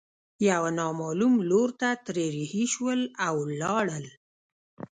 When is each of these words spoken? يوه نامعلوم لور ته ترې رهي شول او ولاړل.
يوه 0.49 0.69
نامعلوم 0.79 1.33
لور 1.49 1.69
ته 1.79 1.89
ترې 2.05 2.25
رهي 2.35 2.65
شول 2.73 3.01
او 3.25 3.35
ولاړل. 3.47 4.05